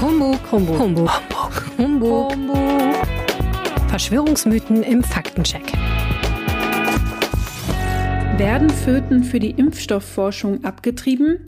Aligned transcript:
Humbug, 0.00 0.38
Humbug, 0.50 0.78
Humbug, 0.78 1.10
Humbug, 1.78 2.32
Humbug. 2.32 3.06
Verschwörungsmythen 3.88 4.82
im 4.82 5.02
Faktencheck. 5.02 5.72
Werden 8.36 8.70
Föten 8.70 9.22
für 9.22 9.38
die 9.38 9.52
Impfstoffforschung 9.52 10.64
abgetrieben? 10.64 11.38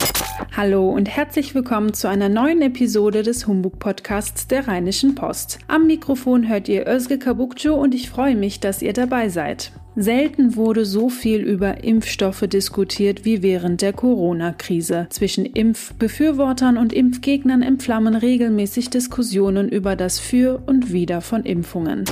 Hallo 0.55 0.89
und 0.89 1.09
herzlich 1.09 1.53
willkommen 1.53 1.93
zu 1.93 2.07
einer 2.07 2.29
neuen 2.29 2.61
Episode 2.61 3.21
des 3.21 3.47
Humbug-Podcasts 3.47 4.47
der 4.47 4.67
Rheinischen 4.67 5.13
Post. 5.13 5.59
Am 5.67 5.85
Mikrofon 5.85 6.47
hört 6.47 6.69
ihr 6.69 6.87
Özge 6.87 7.19
Kabukcu 7.19 7.73
und 7.73 7.93
ich 7.93 8.09
freue 8.09 8.35
mich, 8.35 8.59
dass 8.59 8.81
ihr 8.81 8.93
dabei 8.93 9.29
seid. 9.29 9.71
Selten 9.99 10.55
wurde 10.55 10.85
so 10.85 11.09
viel 11.09 11.41
über 11.41 11.83
Impfstoffe 11.83 12.41
diskutiert 12.41 13.25
wie 13.25 13.41
während 13.41 13.81
der 13.81 13.93
Corona-Krise. 13.93 15.07
Zwischen 15.09 15.43
Impfbefürwortern 15.43 16.77
und 16.77 16.93
Impfgegnern 16.93 17.63
entflammen 17.63 18.13
regelmäßig 18.13 18.91
Diskussionen 18.91 19.69
über 19.69 19.95
das 19.95 20.19
Für 20.19 20.61
und 20.67 20.93
Wider 20.93 21.21
von 21.21 21.43
Impfungen. 21.45 22.05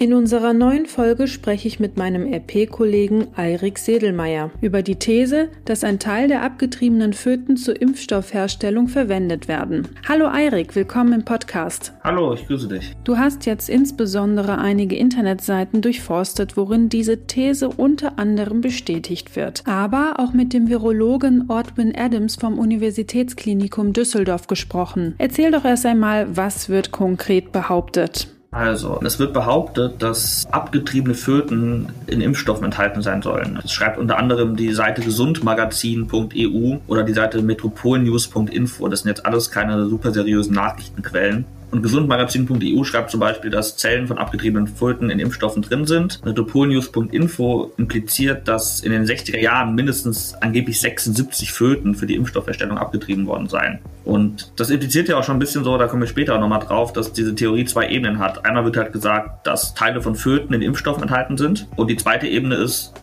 In 0.00 0.14
unserer 0.14 0.52
neuen 0.52 0.86
Folge 0.86 1.26
spreche 1.26 1.66
ich 1.66 1.80
mit 1.80 1.96
meinem 1.96 2.32
RP-Kollegen 2.32 3.26
Eirik 3.34 3.78
Sedelmeier 3.78 4.52
über 4.60 4.82
die 4.82 4.94
These, 4.94 5.48
dass 5.64 5.82
ein 5.82 5.98
Teil 5.98 6.28
der 6.28 6.42
abgetriebenen 6.44 7.14
Föten 7.14 7.56
zur 7.56 7.80
Impfstoffherstellung 7.80 8.86
verwendet 8.86 9.48
werden. 9.48 9.88
Hallo 10.08 10.28
Eirik, 10.28 10.76
willkommen 10.76 11.14
im 11.14 11.24
Podcast. 11.24 11.92
Hallo, 12.04 12.32
ich 12.32 12.46
grüße 12.46 12.68
dich. 12.68 12.94
Du 13.02 13.18
hast 13.18 13.44
jetzt 13.44 13.68
insbesondere 13.68 14.58
einige 14.58 14.94
Internetseiten 14.94 15.80
durchforstet, 15.80 16.56
worin 16.56 16.88
diese 16.88 17.07
These 17.16 17.68
unter 17.68 18.18
anderem 18.18 18.60
bestätigt 18.60 19.36
wird. 19.36 19.62
Aber 19.66 20.14
auch 20.18 20.32
mit 20.32 20.52
dem 20.52 20.68
Virologen 20.68 21.46
Ortwin 21.48 21.94
Adams 21.96 22.36
vom 22.36 22.58
Universitätsklinikum 22.58 23.92
Düsseldorf 23.92 24.46
gesprochen. 24.46 25.14
Erzähl 25.18 25.50
doch 25.50 25.64
erst 25.64 25.86
einmal, 25.86 26.36
was 26.36 26.68
wird 26.68 26.92
konkret 26.92 27.52
behauptet. 27.52 28.28
Also, 28.50 28.98
es 29.04 29.18
wird 29.18 29.34
behauptet, 29.34 30.02
dass 30.02 30.46
abgetriebene 30.50 31.14
Föten 31.14 31.90
in 32.06 32.22
Impfstoffen 32.22 32.64
enthalten 32.64 33.02
sein 33.02 33.20
sollen. 33.20 33.58
Das 33.60 33.72
schreibt 33.72 33.98
unter 33.98 34.16
anderem 34.16 34.56
die 34.56 34.72
Seite 34.72 35.02
gesundmagazin.eu 35.02 36.78
oder 36.86 37.02
die 37.02 37.12
Seite 37.12 37.42
metropolnews.info. 37.42 38.88
Das 38.88 39.00
sind 39.00 39.10
jetzt 39.10 39.26
alles 39.26 39.50
keine 39.50 39.86
super 39.86 40.12
seriösen 40.12 40.54
Nachrichtenquellen. 40.54 41.44
Und 41.70 41.82
gesundmagazin.eu 41.82 42.84
schreibt 42.84 43.10
zum 43.10 43.20
Beispiel, 43.20 43.50
dass 43.50 43.76
Zellen 43.76 44.06
von 44.06 44.18
abgetriebenen 44.18 44.66
Föten 44.66 45.10
in 45.10 45.18
Impfstoffen 45.18 45.62
drin 45.62 45.86
sind. 45.86 46.24
Metropolnews.info 46.24 47.72
impliziert, 47.76 48.48
dass 48.48 48.80
in 48.80 48.90
den 48.90 49.04
60er 49.04 49.38
Jahren 49.38 49.74
mindestens 49.74 50.34
angeblich 50.34 50.80
76 50.80 51.52
Föten 51.52 51.94
für 51.94 52.06
die 52.06 52.14
Impfstoffherstellung 52.14 52.78
abgetrieben 52.78 53.26
worden 53.26 53.48
seien. 53.48 53.80
Und 54.04 54.52
das 54.56 54.70
impliziert 54.70 55.08
ja 55.08 55.18
auch 55.18 55.24
schon 55.24 55.36
ein 55.36 55.40
bisschen 55.40 55.64
so, 55.64 55.76
da 55.76 55.86
kommen 55.86 56.02
wir 56.02 56.08
später 56.08 56.34
auch 56.34 56.40
nochmal 56.40 56.60
drauf, 56.60 56.94
dass 56.94 57.12
diese 57.12 57.34
Theorie 57.34 57.66
zwei 57.66 57.88
Ebenen 57.90 58.18
hat. 58.18 58.46
Einmal 58.46 58.64
wird 58.64 58.78
halt 58.78 58.92
gesagt, 58.92 59.46
dass 59.46 59.74
Teile 59.74 60.00
von 60.00 60.14
Föten 60.14 60.54
in 60.54 60.62
Impfstoffen 60.62 61.02
enthalten 61.02 61.36
sind. 61.36 61.68
Und 61.76 61.90
die 61.90 61.96
zweite 61.96 62.26
Ebene 62.26 62.54
ist, 62.54 62.94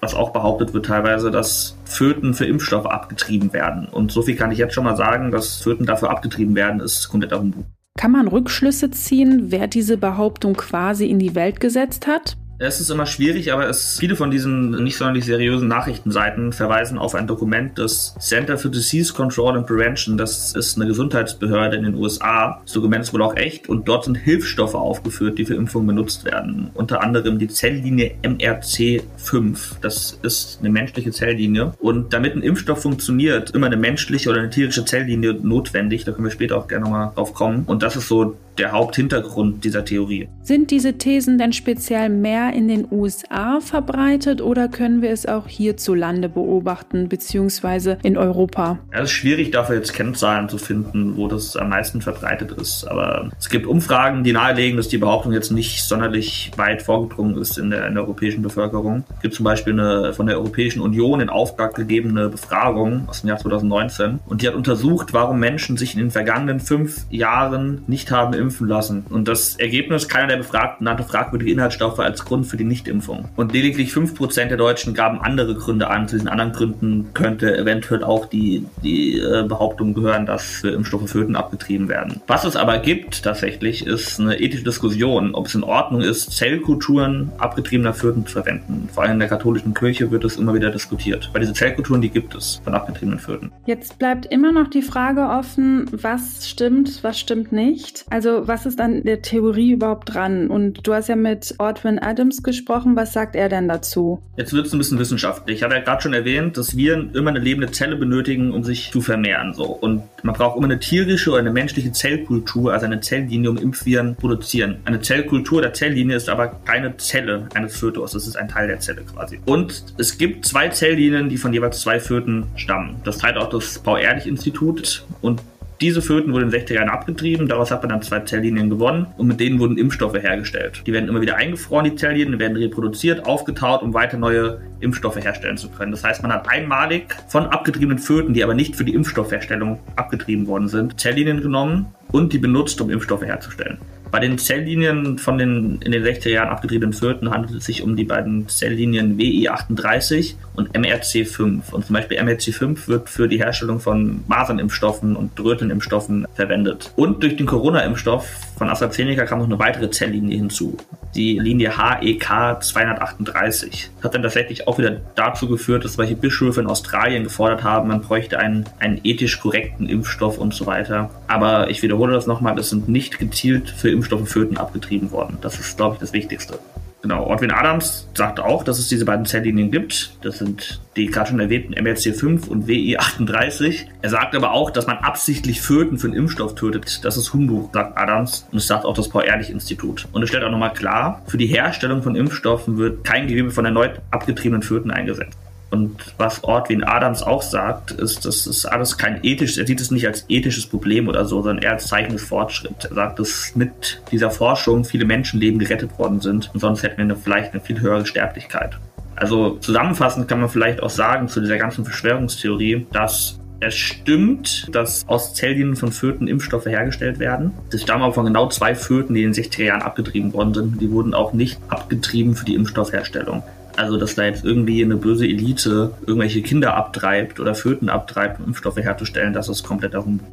was 0.00 0.14
auch 0.14 0.32
behauptet 0.32 0.74
wird 0.74 0.86
teilweise, 0.86 1.30
dass 1.30 1.76
Föten 1.84 2.34
für 2.34 2.46
Impfstoffe 2.46 2.86
abgetrieben 2.86 3.52
werden. 3.52 3.86
Und 3.86 4.12
so 4.12 4.22
viel 4.22 4.36
kann 4.36 4.52
ich 4.52 4.58
jetzt 4.58 4.74
schon 4.74 4.84
mal 4.84 4.96
sagen, 4.96 5.30
dass 5.30 5.56
Föten 5.56 5.86
dafür 5.86 6.10
abgetrieben 6.10 6.54
werden, 6.54 6.80
ist 6.80 7.08
kompletter 7.08 7.38
Humbug. 7.38 7.64
Kann 8.00 8.12
man 8.12 8.28
Rückschlüsse 8.28 8.90
ziehen, 8.90 9.50
wer 9.50 9.66
diese 9.66 9.98
Behauptung 9.98 10.54
quasi 10.54 11.10
in 11.10 11.18
die 11.18 11.34
Welt 11.34 11.60
gesetzt 11.60 12.06
hat? 12.06 12.38
Es 12.62 12.78
ist 12.78 12.90
immer 12.90 13.06
schwierig, 13.06 13.54
aber 13.54 13.70
es, 13.70 13.96
viele 13.98 14.16
von 14.16 14.30
diesen 14.30 14.84
nicht 14.84 14.98
sonderlich 14.98 15.24
seriösen 15.24 15.66
Nachrichtenseiten 15.66 16.52
verweisen 16.52 16.98
auf 16.98 17.14
ein 17.14 17.26
Dokument 17.26 17.78
des 17.78 18.14
Center 18.20 18.58
for 18.58 18.70
Disease 18.70 19.14
Control 19.14 19.56
and 19.56 19.66
Prevention. 19.66 20.18
Das 20.18 20.54
ist 20.54 20.76
eine 20.76 20.86
Gesundheitsbehörde 20.86 21.78
in 21.78 21.84
den 21.84 21.94
USA. 21.94 22.60
Das 22.62 22.74
Dokument 22.74 23.02
ist 23.02 23.14
wohl 23.14 23.22
auch 23.22 23.34
echt 23.34 23.70
und 23.70 23.88
dort 23.88 24.04
sind 24.04 24.16
Hilfsstoffe 24.16 24.74
aufgeführt, 24.74 25.38
die 25.38 25.46
für 25.46 25.54
Impfungen 25.54 25.86
benutzt 25.86 26.26
werden. 26.26 26.70
Unter 26.74 27.02
anderem 27.02 27.38
die 27.38 27.48
Zelllinie 27.48 28.16
MRC5. 28.22 29.76
Das 29.80 30.18
ist 30.22 30.58
eine 30.60 30.68
menschliche 30.68 31.12
Zelllinie. 31.12 31.72
Und 31.78 32.12
damit 32.12 32.36
ein 32.36 32.42
Impfstoff 32.42 32.82
funktioniert, 32.82 33.52
immer 33.52 33.68
eine 33.68 33.78
menschliche 33.78 34.28
oder 34.28 34.40
eine 34.40 34.50
tierische 34.50 34.84
Zelllinie 34.84 35.32
notwendig. 35.32 36.04
Da 36.04 36.12
können 36.12 36.26
wir 36.26 36.30
später 36.30 36.58
auch 36.58 36.68
gerne 36.68 36.84
nochmal 36.84 37.12
drauf 37.14 37.32
kommen. 37.32 37.64
Und 37.64 37.82
das 37.82 37.96
ist 37.96 38.08
so 38.08 38.36
der 38.60 38.72
Haupthintergrund 38.72 39.64
dieser 39.64 39.84
Theorie. 39.84 40.28
Sind 40.42 40.70
diese 40.70 40.98
Thesen 40.98 41.38
denn 41.38 41.52
speziell 41.52 42.10
mehr 42.10 42.52
in 42.52 42.68
den 42.68 42.86
USA 42.90 43.60
verbreitet 43.60 44.42
oder 44.42 44.68
können 44.68 45.00
wir 45.00 45.10
es 45.10 45.26
auch 45.26 45.48
hierzulande 45.48 46.28
beobachten, 46.28 47.08
beziehungsweise 47.08 47.98
in 48.02 48.16
Europa? 48.18 48.78
es 48.90 49.04
ist 49.04 49.10
schwierig, 49.12 49.50
dafür 49.50 49.76
jetzt 49.76 49.94
Kennzahlen 49.94 50.48
zu 50.48 50.58
finden, 50.58 51.16
wo 51.16 51.26
das 51.26 51.56
am 51.56 51.70
meisten 51.70 52.02
verbreitet 52.02 52.52
ist. 52.52 52.84
Aber 52.84 53.30
es 53.38 53.48
gibt 53.48 53.66
Umfragen, 53.66 54.24
die 54.24 54.32
nahelegen, 54.32 54.76
dass 54.76 54.88
die 54.88 54.98
Behauptung 54.98 55.32
jetzt 55.32 55.50
nicht 55.52 55.82
sonderlich 55.82 56.50
weit 56.56 56.82
vorgedrungen 56.82 57.38
ist 57.38 57.56
in 57.56 57.70
der, 57.70 57.86
in 57.86 57.94
der 57.94 58.02
europäischen 58.02 58.42
Bevölkerung. 58.42 59.04
Es 59.16 59.22
gibt 59.22 59.34
zum 59.34 59.44
Beispiel 59.44 59.72
eine 59.72 60.12
von 60.12 60.26
der 60.26 60.36
Europäischen 60.36 60.82
Union 60.82 61.20
in 61.20 61.30
Auftrag 61.30 61.74
gegebene 61.74 62.28
Befragung 62.28 63.04
aus 63.08 63.22
dem 63.22 63.28
Jahr 63.28 63.38
2019 63.38 64.18
und 64.26 64.42
die 64.42 64.48
hat 64.48 64.54
untersucht, 64.54 65.14
warum 65.14 65.40
Menschen 65.40 65.78
sich 65.78 65.94
in 65.94 66.00
den 66.00 66.10
vergangenen 66.10 66.60
fünf 66.60 67.06
Jahren 67.10 67.82
nicht 67.86 68.10
haben 68.10 68.34
impfen 68.34 68.49
lassen. 68.58 69.04
Und 69.10 69.28
das 69.28 69.56
Ergebnis, 69.56 70.08
keiner 70.08 70.28
der 70.28 70.36
Befragten 70.38 70.84
nannte 70.84 71.04
fragwürdige 71.04 71.52
Inhaltsstoffe 71.52 71.98
als 71.98 72.24
Grund 72.24 72.46
für 72.46 72.56
die 72.56 72.64
Nichtimpfung. 72.64 73.28
Und 73.36 73.52
lediglich 73.52 73.92
5% 73.92 74.46
der 74.46 74.56
Deutschen 74.56 74.94
gaben 74.94 75.20
andere 75.20 75.54
Gründe 75.54 75.88
an. 75.88 76.08
Zu 76.08 76.16
diesen 76.16 76.28
anderen 76.28 76.52
Gründen 76.52 77.10
könnte 77.14 77.56
eventuell 77.56 78.04
auch 78.04 78.26
die, 78.26 78.66
die 78.82 79.18
äh, 79.18 79.44
Behauptung 79.46 79.94
gehören, 79.94 80.26
dass 80.26 80.64
Impfstoffe 80.64 81.10
Föten 81.10 81.36
abgetrieben 81.36 81.88
werden. 81.88 82.20
Was 82.26 82.44
es 82.44 82.56
aber 82.56 82.78
gibt 82.78 83.22
tatsächlich, 83.22 83.86
ist 83.86 84.20
eine 84.20 84.40
ethische 84.40 84.64
Diskussion, 84.64 85.34
ob 85.34 85.46
es 85.46 85.54
in 85.54 85.62
Ordnung 85.62 86.00
ist, 86.00 86.32
Zellkulturen 86.32 87.32
abgetriebener 87.38 87.92
Föten 87.92 88.26
zu 88.26 88.32
verwenden. 88.32 88.88
Vor 88.92 89.02
allem 89.02 89.14
in 89.14 89.18
der 89.20 89.28
katholischen 89.28 89.74
Kirche 89.74 90.10
wird 90.10 90.24
es 90.24 90.36
immer 90.36 90.54
wieder 90.54 90.70
diskutiert. 90.70 91.30
Weil 91.32 91.40
diese 91.40 91.52
Zellkulturen, 91.52 92.00
die 92.00 92.10
gibt 92.10 92.34
es 92.34 92.60
von 92.64 92.74
abgetriebenen 92.74 93.18
Föten. 93.18 93.50
Jetzt 93.66 93.98
bleibt 93.98 94.26
immer 94.26 94.52
noch 94.52 94.68
die 94.68 94.82
Frage 94.82 95.22
offen, 95.28 95.86
was 95.92 96.48
stimmt, 96.48 97.02
was 97.02 97.18
stimmt 97.18 97.52
nicht. 97.52 98.04
Also 98.10 98.39
was 98.46 98.66
ist 98.66 98.80
an 98.80 99.02
der 99.04 99.22
Theorie 99.22 99.72
überhaupt 99.72 100.14
dran? 100.14 100.48
Und 100.48 100.86
du 100.86 100.94
hast 100.94 101.08
ja 101.08 101.16
mit 101.16 101.54
Ortwin 101.58 101.98
Adams 101.98 102.42
gesprochen. 102.42 102.96
Was 102.96 103.12
sagt 103.12 103.36
er 103.36 103.48
denn 103.48 103.68
dazu? 103.68 104.22
Jetzt 104.36 104.52
wird 104.52 104.66
es 104.66 104.72
ein 104.72 104.78
bisschen 104.78 104.98
wissenschaftlich. 104.98 105.58
Ich 105.58 105.62
habe 105.62 105.74
ja 105.74 105.80
gerade 105.80 106.02
schon 106.02 106.12
erwähnt, 106.12 106.56
dass 106.56 106.76
Viren 106.76 107.14
immer 107.14 107.30
eine 107.30 107.38
lebende 107.38 107.70
Zelle 107.70 107.96
benötigen, 107.96 108.52
um 108.52 108.64
sich 108.64 108.90
zu 108.90 109.00
vermehren. 109.00 109.54
So. 109.54 109.64
Und 109.64 110.02
man 110.22 110.34
braucht 110.34 110.56
immer 110.56 110.66
eine 110.66 110.78
tierische 110.78 111.30
oder 111.30 111.40
eine 111.40 111.52
menschliche 111.52 111.92
Zellkultur, 111.92 112.72
also 112.72 112.86
eine 112.86 113.00
Zelllinie, 113.00 113.50
um 113.50 113.56
Impfviren 113.56 114.14
zu 114.14 114.20
produzieren. 114.20 114.76
Eine 114.84 115.00
Zellkultur 115.00 115.62
der 115.62 115.72
Zelllinie 115.72 116.16
ist 116.16 116.28
aber 116.28 116.48
keine 116.64 116.96
Zelle 116.96 117.48
eines 117.54 117.76
Fötus. 117.76 118.12
Das 118.12 118.26
ist 118.26 118.36
ein 118.36 118.48
Teil 118.48 118.68
der 118.68 118.80
Zelle 118.80 119.02
quasi. 119.02 119.40
Und 119.46 119.84
es 119.98 120.18
gibt 120.18 120.46
zwei 120.46 120.68
Zelllinien, 120.68 121.28
die 121.28 121.36
von 121.36 121.52
jeweils 121.52 121.80
zwei 121.80 122.00
Föten 122.00 122.46
stammen. 122.56 122.96
Das 123.04 123.18
teilt 123.18 123.36
auch 123.36 123.50
das 123.50 123.78
Paul-Ehrlich-Institut 123.78 125.04
und 125.20 125.42
diese 125.80 126.02
Föten 126.02 126.32
wurden 126.32 126.44
in 126.44 126.50
den 126.50 126.60
60er 126.60 126.74
Jahren 126.74 126.88
abgetrieben, 126.90 127.48
daraus 127.48 127.70
hat 127.70 127.82
man 127.82 127.88
dann 127.88 128.02
zwei 128.02 128.20
Zelllinien 128.20 128.68
gewonnen 128.68 129.06
und 129.16 129.26
mit 129.26 129.40
denen 129.40 129.58
wurden 129.58 129.78
Impfstoffe 129.78 130.14
hergestellt. 130.14 130.82
Die 130.86 130.92
werden 130.92 131.08
immer 131.08 131.22
wieder 131.22 131.36
eingefroren, 131.36 131.84
die 131.84 131.94
Zelllinien, 131.94 132.38
werden 132.38 132.56
reproduziert, 132.56 133.24
aufgetaut, 133.24 133.82
um 133.82 133.94
weiter 133.94 134.18
neue 134.18 134.60
Impfstoffe 134.80 135.16
herstellen 135.16 135.56
zu 135.56 135.70
können. 135.70 135.92
Das 135.92 136.04
heißt, 136.04 136.22
man 136.22 136.32
hat 136.32 136.48
einmalig 136.50 137.14
von 137.28 137.46
abgetriebenen 137.46 137.98
Föten, 137.98 138.34
die 138.34 138.44
aber 138.44 138.54
nicht 138.54 138.76
für 138.76 138.84
die 138.84 138.94
Impfstoffherstellung 138.94 139.78
abgetrieben 139.96 140.46
worden 140.46 140.68
sind, 140.68 141.00
Zelllinien 141.00 141.40
genommen 141.40 141.86
und 142.12 142.32
die 142.32 142.38
benutzt, 142.38 142.80
um 142.80 142.90
Impfstoffe 142.90 143.22
herzustellen. 143.22 143.78
Bei 144.10 144.18
den 144.18 144.38
Zelllinien 144.38 145.18
von 145.18 145.38
den 145.38 145.80
in 145.82 145.92
den 145.92 146.02
60er 146.02 146.30
Jahren 146.30 146.48
abgetriebenen 146.48 146.92
Föten 146.92 147.30
handelt 147.30 147.58
es 147.58 147.64
sich 147.64 147.82
um 147.82 147.94
die 147.94 148.04
beiden 148.04 148.48
Zelllinien 148.48 149.16
WI38 149.18 150.34
und 150.54 150.72
MRC5. 150.72 151.70
Und 151.70 151.86
zum 151.86 151.94
Beispiel 151.94 152.18
MRC5 152.18 152.88
wird 152.88 153.08
für 153.08 153.28
die 153.28 153.38
Herstellung 153.38 153.78
von 153.78 154.24
Masernimpfstoffen 154.26 155.14
und 155.14 155.38
Rötenimpfstoffen 155.38 156.26
verwendet. 156.34 156.92
Und 156.96 157.22
durch 157.22 157.36
den 157.36 157.46
Corona-Impfstoff 157.46 158.26
von 158.58 158.68
AstraZeneca 158.68 159.24
kam 159.24 159.38
noch 159.38 159.46
eine 159.46 159.58
weitere 159.58 159.90
Zelllinie 159.90 160.36
hinzu, 160.36 160.76
die 161.14 161.38
Linie 161.38 161.78
HEK 161.78 162.62
238. 162.62 163.90
Das 163.96 164.04
hat 164.04 164.14
dann 164.14 164.22
tatsächlich 164.22 164.68
auch 164.68 164.78
wieder 164.78 165.00
dazu 165.14 165.48
geführt, 165.48 165.84
dass 165.84 165.94
solche 165.94 166.14
Bischöfe 166.14 166.60
in 166.60 166.66
Australien 166.66 167.24
gefordert 167.24 167.64
haben, 167.64 167.88
man 167.88 168.02
bräuchte 168.02 168.38
einen, 168.38 168.66
einen 168.78 169.00
ethisch 169.02 169.40
korrekten 169.40 169.88
Impfstoff 169.88 170.36
und 170.36 170.52
so 170.52 170.66
weiter. 170.66 171.10
Aber 171.26 171.70
ich 171.70 171.82
wiederhole 171.82 172.12
das 172.12 172.26
nochmal, 172.26 172.58
es 172.58 172.70
sind 172.70 172.88
nicht 172.88 173.18
gezielt 173.18 173.70
für 173.70 173.88
Impfstoffe 174.00 174.28
Föten 174.28 174.56
abgetrieben 174.56 175.10
worden. 175.10 175.38
Das 175.42 175.60
ist, 175.60 175.76
glaube 175.76 175.94
ich, 175.94 176.00
das 176.00 176.12
Wichtigste. 176.12 176.58
Genau, 177.02 177.24
Ortwin 177.24 177.50
Adams 177.50 178.08
sagt 178.14 178.40
auch, 178.40 178.62
dass 178.62 178.78
es 178.78 178.88
diese 178.88 179.06
beiden 179.06 179.24
Zelllinien 179.24 179.70
gibt. 179.70 180.16
Das 180.22 180.38
sind 180.38 180.80
die 180.96 181.06
gerade 181.06 181.30
schon 181.30 181.40
erwähnten 181.40 181.74
MRC5 181.74 182.46
und 182.46 182.66
WI38. 182.68 183.86
Er 184.02 184.10
sagt 184.10 184.34
aber 184.34 184.52
auch, 184.52 184.70
dass 184.70 184.86
man 184.86 184.98
absichtlich 184.98 185.62
Föten 185.62 185.98
für 185.98 186.08
einen 186.08 186.16
Impfstoff 186.16 186.54
tötet. 186.54 187.02
Das 187.04 187.16
ist 187.16 187.32
Humbug, 187.32 187.72
sagt 187.72 187.96
Adams. 187.96 188.46
Und 188.52 188.56
das 188.56 188.66
sagt 188.66 188.84
auch 188.84 188.94
das 188.94 189.08
Paul-Ehrlich-Institut. 189.08 190.08
Und 190.12 190.22
es 190.22 190.28
stellt 190.28 190.44
auch 190.44 190.50
nochmal 190.50 190.74
klar, 190.74 191.22
für 191.26 191.38
die 191.38 191.46
Herstellung 191.46 192.02
von 192.02 192.16
Impfstoffen 192.16 192.76
wird 192.76 193.02
kein 193.02 193.28
Gewebe 193.28 193.50
von 193.50 193.64
erneut 193.64 194.02
abgetriebenen 194.10 194.62
Föten 194.62 194.90
eingesetzt. 194.90 195.38
Und 195.70 196.14
was 196.18 196.42
Ortwin 196.42 196.82
Adams 196.82 197.22
auch 197.22 197.42
sagt, 197.42 197.92
ist, 197.92 198.24
das 198.24 198.46
ist 198.46 198.66
alles 198.66 198.98
kein 198.98 199.20
ethisches, 199.22 199.56
er 199.56 199.66
sieht 199.66 199.80
es 199.80 199.90
nicht 199.90 200.06
als 200.06 200.24
ethisches 200.28 200.66
Problem 200.66 201.08
oder 201.08 201.24
so, 201.24 201.42
sondern 201.42 201.62
eher 201.62 201.72
als 201.72 201.86
Zeichen 201.86 202.12
des 202.12 202.24
Fortschritts. 202.24 202.86
Er 202.86 202.94
sagt, 202.94 203.18
dass 203.20 203.52
mit 203.54 204.02
dieser 204.10 204.30
Forschung 204.30 204.84
viele 204.84 205.04
Menschenleben 205.04 205.60
gerettet 205.60 205.96
worden 205.98 206.20
sind 206.20 206.50
und 206.52 206.60
sonst 206.60 206.82
hätten 206.82 206.98
wir 206.98 207.04
eine, 207.04 207.16
vielleicht 207.16 207.52
eine 207.52 207.60
viel 207.60 207.80
höhere 207.80 208.04
Sterblichkeit. 208.04 208.78
Also 209.14 209.56
zusammenfassend 209.60 210.28
kann 210.28 210.40
man 210.40 210.48
vielleicht 210.48 210.82
auch 210.82 210.90
sagen 210.90 211.28
zu 211.28 211.40
dieser 211.40 211.58
ganzen 211.58 211.84
Verschwörungstheorie, 211.84 212.86
dass 212.92 213.38
es 213.60 213.74
stimmt, 213.74 214.74
dass 214.74 215.06
aus 215.06 215.34
Zelllinien 215.34 215.76
von 215.76 215.92
Föten 215.92 216.26
Impfstoffe 216.26 216.64
hergestellt 216.64 217.18
werden. 217.18 217.52
Das 217.70 217.82
stammen 217.82 218.02
aber 218.02 218.14
von 218.14 218.24
genau 218.24 218.48
zwei 218.48 218.74
Föten, 218.74 219.14
die 219.14 219.22
in 219.22 219.32
den 219.32 219.44
60er 219.44 219.64
Jahren 219.64 219.82
abgetrieben 219.82 220.32
worden 220.32 220.54
sind. 220.54 220.80
Die 220.80 220.90
wurden 220.90 221.12
auch 221.12 221.34
nicht 221.34 221.60
abgetrieben 221.68 222.34
für 222.34 222.46
die 222.46 222.54
Impfstoffherstellung. 222.54 223.42
Also, 223.76 223.96
dass 223.96 224.14
da 224.14 224.24
jetzt 224.24 224.44
irgendwie 224.44 224.82
eine 224.84 224.96
böse 224.96 225.26
Elite 225.26 225.92
irgendwelche 226.06 226.42
Kinder 226.42 226.74
abtreibt 226.74 227.40
oder 227.40 227.54
Föten 227.54 227.88
abtreibt, 227.88 228.40
um 228.40 228.46
Impfstoffe 228.46 228.78
herzustellen, 228.78 229.32
das 229.32 229.48
ist 229.48 229.62
kompletter 229.62 230.04
Humbug. 230.04 230.26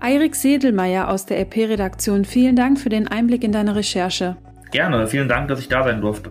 Eirik 0.00 0.36
Sedelmeier 0.36 1.08
aus 1.08 1.26
der 1.26 1.40
EP-Redaktion, 1.40 2.24
vielen 2.24 2.54
Dank 2.54 2.78
für 2.78 2.88
den 2.88 3.08
Einblick 3.08 3.42
in 3.42 3.52
deine 3.52 3.74
Recherche. 3.74 4.36
Gerne, 4.70 5.06
vielen 5.08 5.28
Dank, 5.28 5.48
dass 5.48 5.60
ich 5.60 5.68
da 5.68 5.82
sein 5.82 6.00
durfte. 6.00 6.30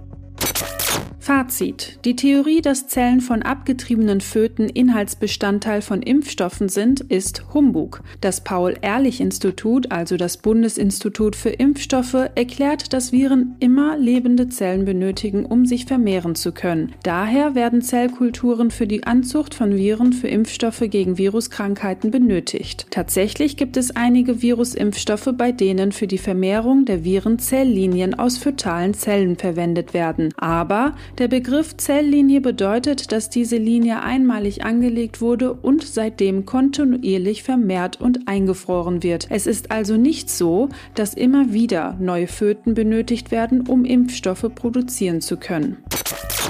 Fazit. 1.27 1.99
Die 2.05 2.15
Theorie, 2.15 2.61
dass 2.61 2.87
Zellen 2.87 3.19
von 3.19 3.41
abgetriebenen 3.43 4.21
Föten 4.21 4.69
Inhaltsbestandteil 4.69 5.81
von 5.81 6.01
Impfstoffen 6.01 6.69
sind, 6.69 7.01
ist 7.01 7.53
Humbug. 7.53 8.01
Das 8.21 8.45
Paul-Ehrlich-Institut, 8.45 9.91
also 9.91 10.15
das 10.15 10.37
Bundesinstitut 10.37 11.35
für 11.35 11.49
Impfstoffe, 11.49 12.29
erklärt, 12.35 12.93
dass 12.93 13.11
Viren 13.11 13.57
immer 13.59 13.97
lebende 13.97 14.47
Zellen 14.47 14.85
benötigen, 14.85 15.45
um 15.45 15.65
sich 15.65 15.85
vermehren 15.85 16.33
zu 16.35 16.53
können. 16.53 16.93
Daher 17.03 17.55
werden 17.55 17.81
Zellkulturen 17.81 18.71
für 18.71 18.87
die 18.87 19.03
Anzucht 19.03 19.53
von 19.53 19.75
Viren 19.75 20.13
für 20.13 20.29
Impfstoffe 20.29 20.85
gegen 20.89 21.17
Viruskrankheiten 21.17 22.09
benötigt. 22.09 22.87
Tatsächlich 22.89 23.57
gibt 23.57 23.75
es 23.75 23.93
einige 23.93 24.41
Virusimpfstoffe, 24.41 25.33
bei 25.37 25.51
denen 25.51 25.91
für 25.91 26.07
die 26.07 26.19
Vermehrung 26.19 26.85
der 26.85 27.03
Viren 27.03 27.37
Zelllinien 27.37 28.17
aus 28.17 28.37
fötalen 28.37 28.93
Zellen 28.93 29.35
verwendet 29.35 29.93
werden. 29.93 30.33
Aber 30.37 30.95
der 31.17 31.27
Begriff 31.27 31.75
Zelllinie 31.77 32.41
bedeutet, 32.41 33.11
dass 33.11 33.29
diese 33.29 33.57
Linie 33.57 34.01
einmalig 34.01 34.63
angelegt 34.63 35.19
wurde 35.19 35.53
und 35.53 35.83
seitdem 35.83 36.45
kontinuierlich 36.45 37.43
vermehrt 37.43 37.99
und 37.99 38.27
eingefroren 38.27 39.01
wird. 39.01 39.27
Es 39.29 39.47
ist 39.47 39.71
also 39.71 39.97
nicht 39.97 40.29
so, 40.29 40.69
dass 40.93 41.15
immer 41.15 41.53
wieder 41.53 41.97
neue 41.99 42.27
Föten 42.27 42.75
benötigt 42.75 43.31
werden, 43.31 43.61
um 43.61 43.83
Impfstoffe 43.83 44.45
produzieren 44.53 45.21
zu 45.21 45.37
können. 45.37 45.77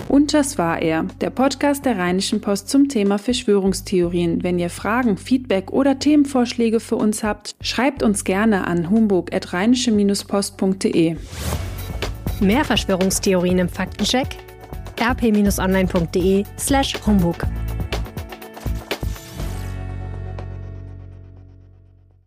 Und 0.10 0.34
das 0.34 0.58
war 0.58 0.82
er, 0.82 1.06
der 1.22 1.30
Podcast 1.30 1.86
der 1.86 1.98
Rheinischen 1.98 2.42
Post 2.42 2.68
zum 2.70 2.90
Thema 2.90 3.20
Verschwörungstheorien. 3.20 4.44
Wenn 4.44 4.60
ihr 4.60 4.70
Fragen, 4.70 5.16
Feedback 5.18 5.72
oder 5.72 6.00
Themenvorschläge 6.00 6.80
für 6.80 6.96
uns 6.96 7.24
habt, 7.24 7.56
schreibt 7.62 8.04
uns 8.04 8.24
gerne 8.24 8.68
an 8.68 8.90
humbug.rheinische-post.de. 8.90 11.18
Mehr 12.40 12.66
Verschwörungstheorien 12.66 13.60
im 13.60 13.70
Faktencheck 13.70 14.38
rp-online.de 14.98 16.46
slash 16.58 16.96
Humbug. 16.98 17.57